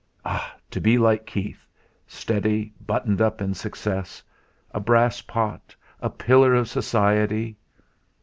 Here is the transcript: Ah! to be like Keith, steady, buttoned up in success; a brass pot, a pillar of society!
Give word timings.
Ah! 0.25 0.55
to 0.71 0.81
be 0.81 0.97
like 0.97 1.27
Keith, 1.27 1.67
steady, 2.07 2.73
buttoned 2.87 3.21
up 3.21 3.39
in 3.39 3.53
success; 3.53 4.23
a 4.71 4.79
brass 4.79 5.21
pot, 5.21 5.75
a 5.99 6.09
pillar 6.09 6.55
of 6.55 6.67
society! 6.67 7.55